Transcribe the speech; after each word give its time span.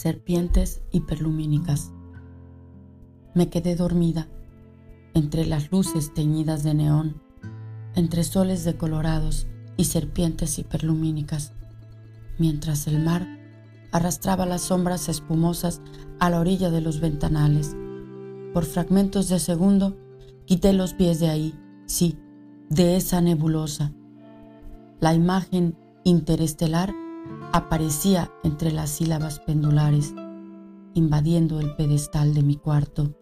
serpientes 0.00 0.80
hiperlumínicas. 0.92 1.92
Me 3.34 3.50
quedé 3.50 3.76
dormida 3.76 4.28
entre 5.12 5.44
las 5.44 5.70
luces 5.70 6.14
teñidas 6.14 6.62
de 6.62 6.72
neón, 6.72 7.20
entre 7.94 8.24
soles 8.24 8.64
decolorados 8.64 9.46
y 9.76 9.84
serpientes 9.84 10.58
hiperlumínicas, 10.58 11.52
mientras 12.38 12.86
el 12.86 13.04
mar 13.04 13.28
arrastraba 13.92 14.46
las 14.46 14.62
sombras 14.62 15.10
espumosas 15.10 15.82
a 16.18 16.30
la 16.30 16.40
orilla 16.40 16.70
de 16.70 16.80
los 16.80 17.00
ventanales. 17.00 17.76
Por 18.54 18.64
fragmentos 18.64 19.28
de 19.28 19.38
segundo 19.38 19.98
quité 20.46 20.72
los 20.72 20.94
pies 20.94 21.20
de 21.20 21.28
ahí, 21.28 21.54
sí, 21.84 22.18
de 22.70 22.96
esa 22.96 23.20
nebulosa. 23.20 23.92
La 24.98 25.12
imagen 25.12 25.76
interestelar 26.04 26.94
aparecía 27.52 28.30
entre 28.44 28.72
las 28.72 28.90
sílabas 28.90 29.40
pendulares, 29.40 30.14
invadiendo 30.94 31.60
el 31.60 31.74
pedestal 31.74 32.34
de 32.34 32.42
mi 32.42 32.56
cuarto 32.56 33.14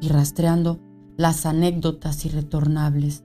y 0.00 0.08
rastreando 0.08 0.78
las 1.16 1.46
anécdotas 1.46 2.24
irretornables, 2.26 3.24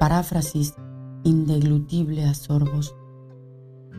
paráfrasis 0.00 0.74
indeglutible 1.22 2.24
a 2.24 2.34
sorbos, 2.34 2.96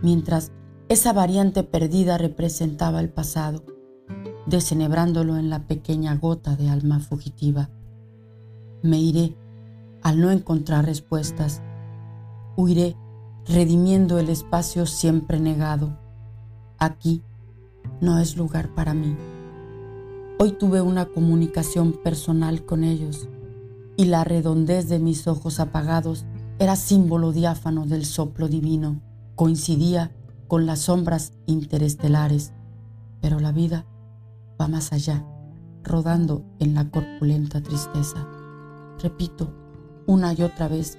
mientras 0.02 0.52
esa 0.90 1.14
variante 1.14 1.64
perdida 1.64 2.18
representaba 2.18 3.00
el 3.00 3.10
pasado, 3.10 3.64
desenebrándolo 4.48 5.38
en 5.38 5.50
la 5.50 5.68
pequeña 5.68 6.16
gota 6.16 6.58
de 6.58 6.70
alma 6.70 7.00
fugitiva. 7.00 7.70
Me 8.82 9.00
iré 9.00 9.38
al 10.02 10.20
no 10.20 10.32
encontrar 10.32 10.86
respuestas, 10.86 11.62
huiré 12.58 12.98
redimiendo 13.48 14.20
el 14.20 14.30
espacio 14.30 14.86
siempre 14.86 15.40
negado. 15.40 15.98
Aquí 16.78 17.24
no 18.00 18.20
es 18.20 18.38
lugar 18.38 18.74
para 18.74 18.94
mí. 18.94 19.16
Hoy 20.40 20.54
tuve 20.54 20.82
una 20.82 21.06
comunicación 21.06 21.94
personal 21.94 22.66
con 22.66 22.84
ellos 22.84 23.28
y 23.98 24.06
la 24.06 24.24
redondez 24.24 24.90
de 24.90 25.00
mis 25.00 25.28
ojos 25.28 25.60
apagados 25.60 26.26
era 26.60 26.76
símbolo 26.76 27.32
diáfano 27.32 27.86
del 27.86 28.06
soplo 28.06 28.48
divino. 28.48 29.02
Coincidía 29.36 30.12
con 30.48 30.66
las 30.66 30.82
sombras 30.82 31.34
interestelares, 31.46 32.54
pero 33.22 33.40
la 33.40 33.52
vida 33.52 33.86
va 34.60 34.68
más 34.68 34.94
allá, 34.94 35.26
rodando 35.84 36.44
en 36.60 36.74
la 36.74 36.90
corpulenta 36.90 37.62
tristeza. 37.62 38.28
Repito 39.02 39.54
una 40.08 40.34
y 40.34 40.42
otra 40.44 40.68
vez, 40.68 40.98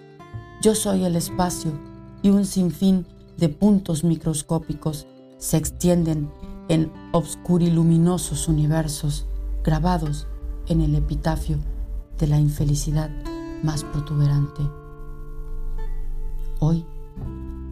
yo 0.63 0.75
soy 0.75 1.05
el 1.05 1.17
espacio 1.17 1.92
y 2.23 2.31
un 2.31 2.45
sinfín 2.47 3.07
de 3.37 3.49
puntos 3.49 4.05
microscópicos 4.05 5.07
se 5.39 5.57
extienden 5.57 6.31
en 6.69 6.93
obscuriluminosos 7.13 8.49
universos 8.49 9.27
grabados 9.65 10.29
en 10.69 10.81
el 10.81 10.95
epitafio 10.95 11.59
de 12.19 12.29
la 12.29 12.39
infelicidad 12.39 13.11
más 13.63 13.85
protuberante. 13.85 14.63
Hoy 16.61 16.87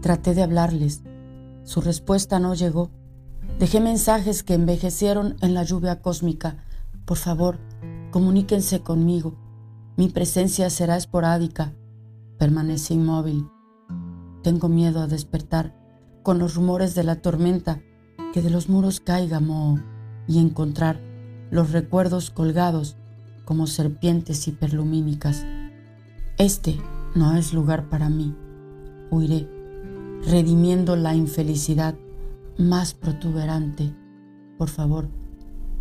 traté 0.00 0.34
de 0.34 0.42
hablarles, 0.42 1.02
su 1.64 1.80
respuesta 1.80 2.40
no 2.40 2.54
llegó. 2.54 2.90
Dejé 3.58 3.80
mensajes 3.80 4.42
que 4.42 4.54
envejecieron 4.54 5.36
en 5.40 5.54
la 5.54 5.62
lluvia 5.62 6.00
cósmica. 6.00 6.64
Por 7.04 7.16
favor, 7.16 7.58
comuníquense 8.10 8.80
conmigo. 8.80 9.34
Mi 9.96 10.08
presencia 10.08 10.70
será 10.70 10.96
esporádica. 10.96 11.72
Permanece 12.38 12.94
inmóvil. 12.94 13.46
Tengo 14.42 14.68
miedo 14.68 15.00
a 15.00 15.06
despertar 15.06 15.74
con 16.22 16.38
los 16.38 16.54
rumores 16.54 16.94
de 16.94 17.04
la 17.04 17.16
tormenta, 17.16 17.80
que 18.32 18.42
de 18.42 18.50
los 18.50 18.68
muros 18.68 19.00
caiga 19.00 19.40
moho 19.40 19.80
y 20.26 20.38
encontrar 20.38 21.00
los 21.50 21.72
recuerdos 21.72 22.30
colgados 22.30 22.96
como 23.44 23.66
serpientes 23.66 24.46
hiperlumínicas. 24.46 25.44
Este 26.38 26.80
no 27.14 27.36
es 27.36 27.52
lugar 27.52 27.88
para 27.88 28.08
mí. 28.08 28.34
Huiré, 29.10 29.48
redimiendo 30.24 30.96
la 30.96 31.14
infelicidad 31.14 31.94
más 32.56 32.94
protuberante. 32.94 33.92
Por 34.56 34.68
favor, 34.68 35.08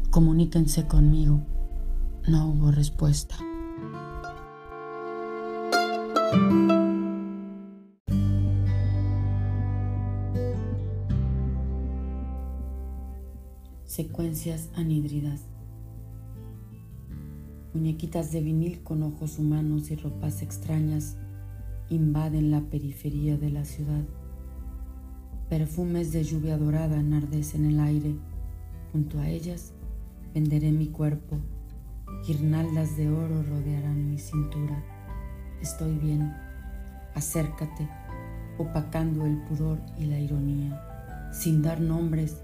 comuníquense 0.10 0.88
conmigo. 0.88 1.42
No 2.28 2.48
hubo 2.48 2.72
respuesta. 2.72 3.36
Secuencias 14.00 14.70
anhídridas. 14.76 15.42
Muñequitas 17.74 18.32
de 18.32 18.40
vinil 18.40 18.82
con 18.82 19.04
ojos 19.04 19.38
humanos 19.40 19.92
y 19.92 19.98
ropas 19.98 20.42
extrañas 20.42 21.18
invaden 21.90 22.50
la 22.50 22.62
periferia 22.62 23.38
de 23.38 23.50
la 23.50 23.66
ciudad. 23.66 24.06
Perfumes 25.50 26.14
de 26.14 26.24
lluvia 26.24 26.58
dorada 26.58 26.98
enardecen 26.98 27.66
el 27.66 27.82
aire. 27.82 28.16
Junto 28.94 29.20
a 29.20 29.28
ellas 29.28 29.74
venderé 30.34 30.72
mi 30.72 30.88
cuerpo. 30.88 31.38
Guirnaldas 32.26 32.96
de 32.96 33.10
oro 33.10 33.44
rodearán 33.44 34.12
mi 34.12 34.18
cintura. 34.18 34.82
Estoy 35.62 35.98
bien. 35.98 36.34
Acércate, 37.16 37.90
opacando 38.58 39.26
el 39.26 39.42
pudor 39.42 39.78
y 39.98 40.06
la 40.06 40.18
ironía. 40.18 41.30
Sin 41.34 41.62
dar 41.62 41.82
nombres, 41.82 42.38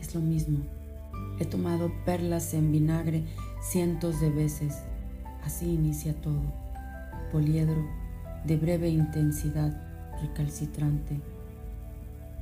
es 0.00 0.14
lo 0.14 0.22
mismo. 0.22 0.60
He 1.38 1.44
tomado 1.44 1.92
perlas 2.04 2.54
en 2.54 2.70
vinagre 2.70 3.24
cientos 3.60 4.20
de 4.20 4.30
veces. 4.30 4.78
Así 5.42 5.72
inicia 5.72 6.14
todo. 6.20 6.42
Poliedro 7.32 7.84
de 8.44 8.56
breve 8.56 8.88
intensidad 8.88 9.72
recalcitrante. 10.20 11.20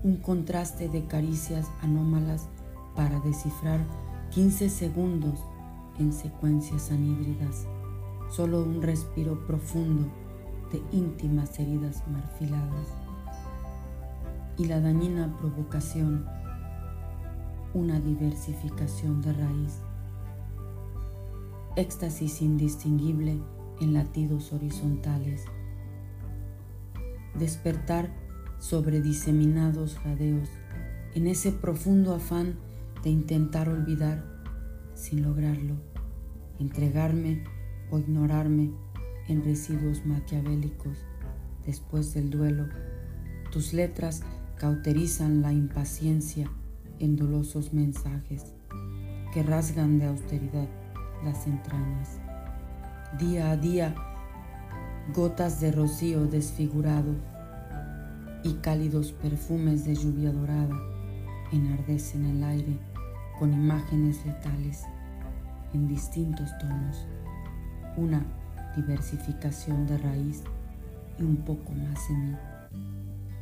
Un 0.03 0.17
contraste 0.17 0.89
de 0.89 1.05
caricias 1.07 1.71
anómalas 1.81 2.49
para 2.95 3.19
descifrar 3.21 3.81
15 4.31 4.69
segundos 4.69 5.39
en 5.99 6.13
secuencias 6.13 6.91
anhídridas. 6.91 7.67
Solo 8.31 8.63
un 8.63 8.83
respiro 8.83 9.47
profundo 9.47 10.07
de 10.71 10.83
íntimas 10.97 11.59
heridas 11.59 12.03
marfiladas. 12.09 12.89
Y 14.59 14.67
la 14.67 14.81
dañina 14.81 15.35
provocación 15.39 16.27
una 17.75 18.01
diversificación 18.01 19.23
de 19.23 19.33
raíz. 19.33 19.81
Éxtasis 21.77 22.43
indistinguible 22.43 23.41
en 23.81 23.95
latidos 23.95 24.53
horizontales. 24.53 25.45
Despertar 27.39 28.11
sobre 28.59 29.01
diseminados 29.01 29.97
jadeos 29.99 30.49
en 31.15 31.27
ese 31.27 31.51
profundo 31.51 32.15
afán 32.15 32.57
de 33.03 33.11
intentar 33.11 33.69
olvidar 33.69 34.25
sin 34.95 35.23
lograrlo, 35.23 35.77
entregarme 36.59 37.43
o 37.91 37.99
ignorarme 37.99 38.71
en 39.29 39.45
residuos 39.45 40.05
maquiavélicos 40.05 40.99
después 41.65 42.13
del 42.13 42.31
duelo. 42.31 42.69
Tus 43.51 43.73
letras 43.73 44.23
cauterizan 44.59 45.43
la 45.43 45.53
impaciencia 45.53 46.51
en 47.03 47.17
dolosos 47.17 47.73
mensajes 47.73 48.55
que 49.35 49.43
rasgan 49.43 49.99
de 49.99 50.07
austeridad 50.07 50.69
las 51.25 51.47
entrañas. 51.47 52.21
Día 53.19 53.51
a 53.51 53.57
día, 53.57 53.95
gotas 55.13 55.61
de 55.61 55.73
rocío 55.73 56.27
desfigurado 56.27 57.15
y 58.45 58.55
cálidos 58.55 59.13
perfumes 59.13 59.85
de 59.85 59.97
lluvia 59.97 60.33
dorada 60.33 60.77
enardecen 61.53 62.25
el 62.25 62.45
aire 62.45 62.79
con 63.39 63.53
imágenes 63.53 64.25
letales 64.25 64.85
en 65.75 65.89
distintos 65.89 66.51
tonos, 66.59 67.07
una 67.97 68.25
diversificación 68.77 69.87
de 69.87 69.99
raíz 69.99 70.43
y 71.19 71.25
un 71.25 71.37
poco 71.37 71.73
más 71.73 72.09
en 72.11 72.31
mí. 72.31 72.37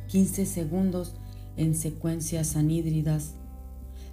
15 0.07 0.45
segundos 0.45 1.15
en 1.57 1.75
secuencias 1.75 2.55
anhídridas 2.55 3.35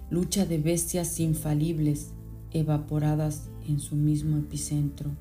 lucha 0.09 0.45
de 0.45 0.57
bestias 0.57 1.19
infalibles 1.19 2.13
evaporadas 2.51 3.49
en 3.67 3.79
su 3.79 3.95
mismo 3.95 4.37
epicentro. 4.37 5.11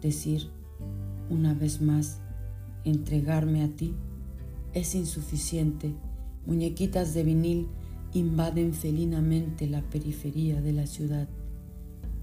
Decir 0.00 0.48
una 1.28 1.54
vez 1.54 1.80
más, 1.80 2.20
entregarme 2.84 3.62
a 3.62 3.68
ti 3.68 3.94
es 4.74 4.94
insuficiente. 4.94 5.94
Muñequitas 6.46 7.14
de 7.14 7.22
vinil 7.22 7.68
invaden 8.12 8.74
felinamente 8.74 9.68
la 9.68 9.82
periferia 9.82 10.60
de 10.60 10.72
la 10.72 10.86
ciudad. 10.86 11.28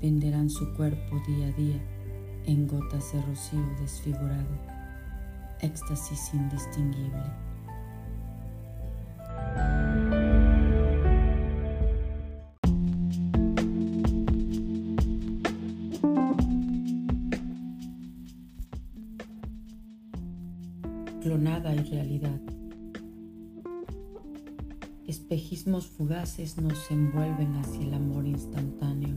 Venderán 0.02 0.50
su 0.50 0.74
cuerpo 0.74 1.22
día 1.28 1.48
a 1.48 1.52
día 1.52 1.82
en 2.46 2.68
gotas 2.68 3.14
de 3.14 3.22
rocío 3.22 3.64
desfigurado. 3.80 4.48
Éxtasis 5.62 6.32
indistinguible. 6.34 7.47
Clonada 21.38 21.76
y 21.76 21.80
realidad. 21.92 22.42
Espejismos 25.06 25.86
fugaces 25.86 26.58
nos 26.58 26.90
envuelven 26.90 27.54
hacia 27.58 27.82
el 27.82 27.94
amor 27.94 28.26
instantáneo. 28.26 29.16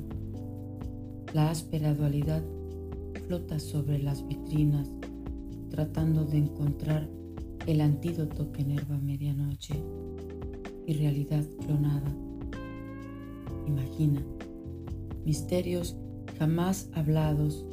La 1.33 1.49
áspera 1.49 1.95
dualidad 1.95 2.43
flota 3.27 3.59
sobre 3.59 4.01
las 4.01 4.27
vitrinas, 4.29 4.91
tratando 5.71 6.27
de 6.27 6.37
encontrar 6.37 7.09
el 7.67 7.81
antídoto 7.81 8.53
que 8.53 8.63
enerva 8.63 8.99
medianoche 8.99 9.83
y 10.87 10.93
realidad 10.93 11.45
clonada. 11.65 12.15
Imagina, 13.67 14.23
misterios 15.25 15.97
jamás 16.39 16.91
hablados, 16.93 17.65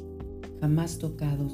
jamás 0.58 0.98
tocados. 0.98 1.52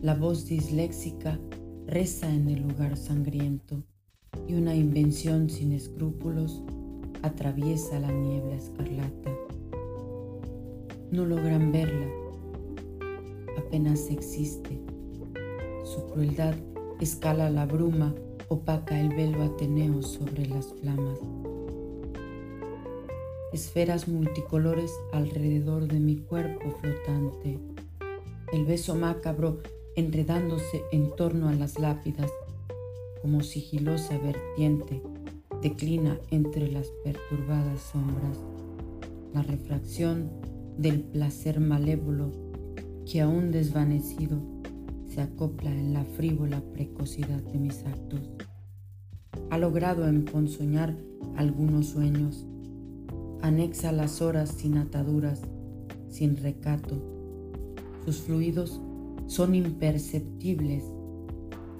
La 0.00 0.14
voz 0.14 0.46
disléxica 0.46 1.40
reza 1.86 2.32
en 2.32 2.48
el 2.48 2.62
lugar 2.62 2.96
sangriento 2.96 3.82
y 4.46 4.54
una 4.54 4.74
invención 4.74 5.50
sin 5.50 5.72
escrúpulos 5.72 6.62
atraviesa 7.22 8.00
la 8.00 8.10
niebla 8.10 8.54
escarlata. 8.54 9.30
No 11.10 11.26
logran 11.26 11.72
verla, 11.72 12.08
apenas 13.58 14.10
existe. 14.10 14.80
Su 15.84 16.06
crueldad 16.12 16.54
escala 17.00 17.50
la 17.50 17.66
bruma, 17.66 18.14
opaca 18.48 18.98
el 18.98 19.10
velo 19.10 19.42
ateneo 19.42 20.02
sobre 20.02 20.46
las 20.46 20.72
flamas. 20.74 21.18
Esferas 23.52 24.08
multicolores 24.08 24.90
alrededor 25.12 25.86
de 25.86 26.00
mi 26.00 26.16
cuerpo 26.16 26.70
flotante. 26.80 27.58
El 28.52 28.64
beso 28.64 28.94
macabro 28.94 29.60
enredándose 29.96 30.82
en 30.90 31.14
torno 31.16 31.48
a 31.48 31.54
las 31.54 31.78
lápidas 31.78 32.30
como 33.20 33.42
sigilosa 33.42 34.18
vertiente, 34.18 35.02
declina 35.62 36.18
entre 36.30 36.70
las 36.70 36.88
perturbadas 37.04 37.80
sombras. 37.80 38.38
La 39.32 39.42
refracción 39.42 40.30
del 40.76 41.00
placer 41.02 41.60
malévolo 41.60 42.32
que 43.10 43.20
aún 43.20 43.50
desvanecido 43.50 44.38
se 45.08 45.20
acopla 45.20 45.70
en 45.70 45.92
la 45.92 46.04
frívola 46.04 46.60
precocidad 46.72 47.42
de 47.42 47.58
mis 47.58 47.84
actos. 47.84 48.20
Ha 49.50 49.58
logrado 49.58 50.08
emponzoñar 50.08 50.96
algunos 51.36 51.86
sueños, 51.86 52.46
anexa 53.42 53.92
las 53.92 54.22
horas 54.22 54.50
sin 54.50 54.78
ataduras, 54.78 55.42
sin 56.08 56.36
recato. 56.36 57.02
Sus 58.04 58.22
fluidos 58.22 58.80
son 59.32 59.54
imperceptibles 59.54 60.84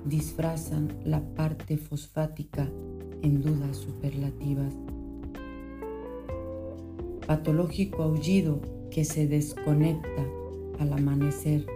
disfrazan 0.06 0.88
la 1.04 1.20
parte 1.34 1.76
fosfática 1.76 2.66
en 3.20 3.42
dudas 3.42 3.76
superlativas. 3.76 4.72
Patológico 7.26 8.04
aullido 8.04 8.62
que 8.90 9.04
se 9.04 9.26
desconecta 9.26 10.26
al 10.78 10.94
amanecer, 10.94 11.66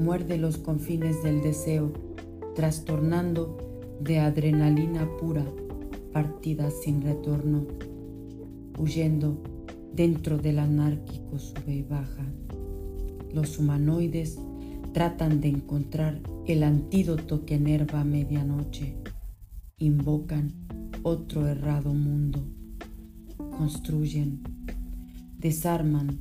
muerde 0.00 0.36
los 0.36 0.58
confines 0.58 1.22
del 1.22 1.42
deseo, 1.42 1.92
trastornando 2.56 3.56
de 4.00 4.18
adrenalina 4.18 5.08
pura 5.16 5.46
partidas 6.12 6.74
sin 6.82 7.02
retorno, 7.02 7.68
huyendo 8.76 9.40
dentro 9.92 10.38
del 10.38 10.58
anárquico 10.58 11.38
sube 11.38 11.72
y 11.72 11.82
baja. 11.82 12.26
Los 13.32 13.60
humanoides 13.60 14.40
tratan 14.92 15.40
de 15.40 15.48
encontrar 15.48 16.20
el 16.46 16.62
antídoto 16.62 17.44
que 17.44 17.54
enerva 17.54 18.00
a 18.00 18.04
medianoche. 18.04 18.96
Invocan 19.78 20.54
otro 21.02 21.46
errado 21.46 21.92
mundo. 21.92 22.44
Construyen, 23.56 24.40
desarman. 25.38 26.20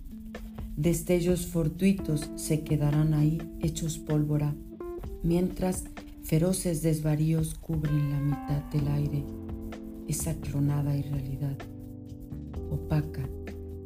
Destellos 0.75 1.47
fortuitos 1.47 2.29
se 2.35 2.63
quedarán 2.63 3.13
ahí 3.13 3.41
hechos 3.61 3.97
pólvora, 3.97 4.53
mientras 5.23 5.85
feroces 6.21 6.83
desvaríos 6.83 7.55
cubren 7.55 8.11
la 8.11 8.19
mitad 8.19 8.63
del 8.71 8.87
aire, 8.89 9.23
esa 10.07 10.35
clonada 10.35 10.95
irrealidad, 10.95 11.57
opaca 12.69 13.27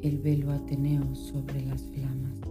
el 0.01 0.17
velo 0.17 0.51
ateneo 0.51 1.15
sobre 1.15 1.65
las 1.65 1.83
flamas. 1.83 2.50